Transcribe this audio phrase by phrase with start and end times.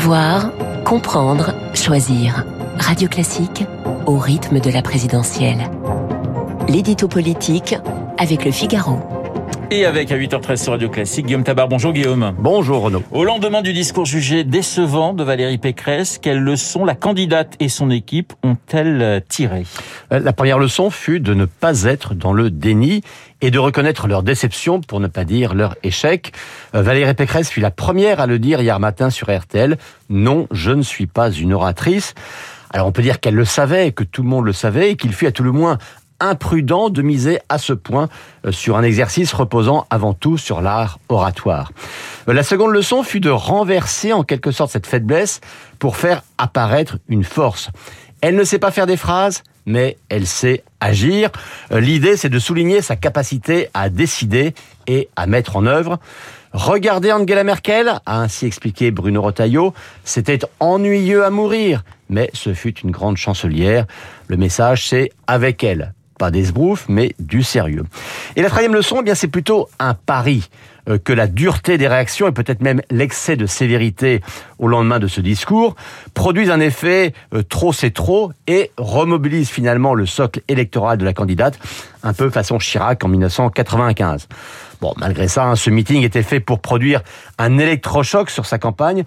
[0.00, 0.50] Savoir,
[0.82, 2.46] comprendre, choisir.
[2.78, 3.66] Radio Classique
[4.06, 5.70] au rythme de la présidentielle.
[6.68, 7.76] L'édito politique
[8.16, 9.09] avec le Figaro.
[9.72, 11.68] Et avec à 8h13 sur Radio Classique, Guillaume Tabar.
[11.68, 12.34] Bonjour Guillaume.
[12.38, 13.04] Bonjour Renaud.
[13.12, 17.88] Au lendemain du discours jugé décevant de Valérie Pécresse, quelles leçons la candidate et son
[17.88, 19.66] équipe ont-elles tirées?
[20.10, 23.02] La première leçon fut de ne pas être dans le déni
[23.42, 26.32] et de reconnaître leur déception, pour ne pas dire leur échec.
[26.74, 29.78] Euh, Valérie Pécresse fut la première à le dire hier matin sur RTL.
[30.08, 32.14] Non, je ne suis pas une oratrice.
[32.70, 35.12] Alors on peut dire qu'elle le savait, que tout le monde le savait, et qu'il
[35.12, 35.78] fut à tout le moins
[36.20, 38.08] imprudent de miser à ce point
[38.46, 41.72] euh, sur un exercice reposant avant tout sur l'art oratoire.
[42.28, 45.40] Euh, la seconde leçon fut de renverser en quelque sorte cette faiblesse
[45.78, 47.70] pour faire apparaître une force.
[48.20, 51.30] Elle ne sait pas faire des phrases, mais elle sait agir.
[51.72, 54.54] Euh, l'idée, c'est de souligner sa capacité à décider
[54.86, 55.98] et à mettre en œuvre.
[56.52, 59.72] Regardez Angela Merkel, a ainsi expliqué Bruno Retailleau,
[60.04, 63.86] c'était ennuyeux à mourir, mais ce fut une grande chancelière.
[64.26, 67.84] Le message, c'est avec elle pas d'esbrouf, mais du sérieux.
[68.36, 70.50] Et la troisième leçon, eh bien, c'est plutôt un pari
[70.90, 74.20] euh, que la dureté des réactions et peut-être même l'excès de sévérité
[74.58, 75.76] au lendemain de ce discours
[76.12, 81.14] produisent un effet euh, trop c'est trop et remobilisent finalement le socle électoral de la
[81.14, 81.58] candidate,
[82.02, 84.28] un peu façon Chirac en 1995.
[84.82, 87.00] Bon, malgré ça, hein, ce meeting était fait pour produire
[87.38, 89.04] un électrochoc sur sa campagne,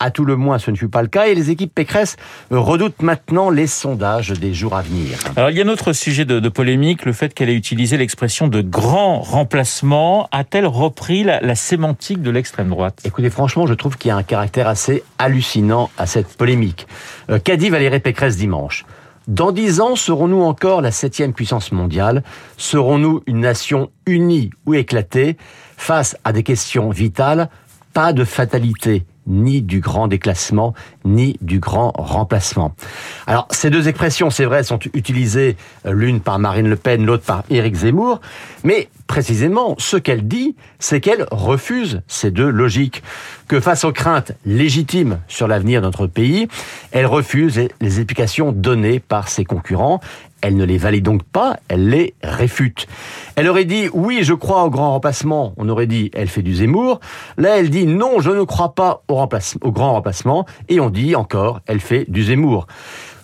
[0.00, 2.16] à tout le moins, ce ne fut pas le cas et les équipes Pécresse
[2.50, 5.18] redoutent maintenant les sondages des jours à venir.
[5.36, 7.96] Alors, il y a un autre sujet de, de polémique, le fait qu'elle ait utilisé
[7.96, 10.28] l'expression de grand remplacement.
[10.32, 13.00] A-t-elle repris la, la sémantique de l'extrême droite?
[13.04, 16.86] Écoutez, franchement, je trouve qu'il y a un caractère assez hallucinant à cette polémique.
[17.28, 18.86] Euh, Qu'a dit Valérie Pécresse dimanche?
[19.28, 22.24] Dans dix ans, serons-nous encore la septième puissance mondiale?
[22.56, 25.36] Serons-nous une nation unie ou éclatée?
[25.76, 27.48] Face à des questions vitales
[27.92, 32.74] Pas de fatalité ni du grand déclassement, ni du grand remplacement.
[33.26, 37.24] Alors, ces deux expressions, c'est vrai, sont utilisées euh, l'une par Marine Le Pen, l'autre
[37.24, 38.20] par Éric Zemmour,
[38.64, 43.02] mais précisément, ce qu'elle dit, c'est qu'elle refuse ces deux logiques.
[43.48, 46.46] Que face aux craintes légitimes sur l'avenir de notre pays,
[46.92, 50.00] elle refuse les explications données par ses concurrents.
[50.42, 52.86] Elle ne les valide donc pas, elle les réfute.
[53.34, 55.54] Elle aurait dit oui, je crois au grand remplacement.
[55.56, 57.00] On aurait dit elle fait du Zemmour.
[57.36, 60.46] Là, elle dit non, je ne crois pas au, grand remplacement.
[60.68, 62.66] Et on dit encore, elle fait du Zemmour.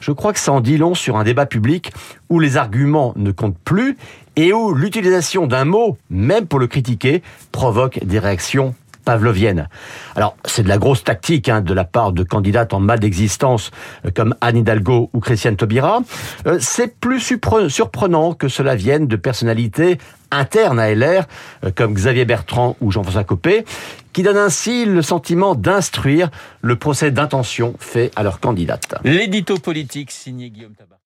[0.00, 1.92] Je crois que ça en dit long sur un débat public
[2.28, 3.96] où les arguments ne comptent plus
[4.36, 8.74] et où l'utilisation d'un mot, même pour le critiquer, provoque des réactions
[9.06, 9.68] pavlovienne.
[10.16, 13.70] Alors, c'est de la grosse tactique hein, de la part de candidates en mal d'existence
[14.04, 16.00] euh, comme Anne Hidalgo ou Christiane Taubira.
[16.46, 17.20] Euh, c'est plus
[17.68, 19.98] surprenant que cela vienne de personnalités
[20.30, 21.24] internes à LR,
[21.64, 23.64] euh, comme Xavier Bertrand ou Jean-François Copé,
[24.12, 26.30] qui donnent ainsi le sentiment d'instruire
[26.60, 28.96] le procès d'intention fait à leur candidate.
[29.04, 30.98] L'édito politique signé Guillaume Tabar.